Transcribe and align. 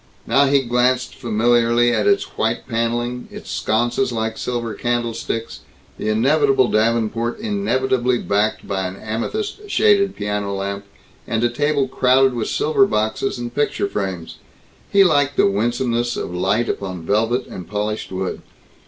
Now 0.25 0.47
he 0.47 0.63
glanced 0.63 1.13
familiarly 1.13 1.91
at 1.93 2.07
its 2.07 2.23
white 2.35 2.67
paneling, 2.67 3.27
its 3.29 3.51
sconces 3.51 4.11
like 4.11 4.35
silver 4.35 4.73
candlesticks, 4.73 5.59
the 5.99 6.09
inevitable 6.09 6.69
davenport 6.69 7.37
inevitably 7.37 8.17
backed 8.17 8.67
by 8.67 8.87
an 8.87 8.95
amethyst 8.95 9.69
shaded 9.69 10.15
piano 10.15 10.55
lamp 10.55 10.85
and 11.27 11.43
a 11.43 11.49
table 11.49 11.87
crowded 11.87 12.33
with 12.33 12.47
silver 12.47 12.87
boxes 12.87 13.37
and 13.37 13.53
picture 13.53 13.87
frames. 13.87 14.37
He 14.91 15.03
liked 15.03 15.35
the 15.37 15.45
winsomeness 15.45 16.17
of 16.17 16.33
light 16.33 16.67
upon 16.67 17.03
velvet 17.05 17.45
and 17.45 17.67
polished 17.67 18.11
wood. 18.11 18.41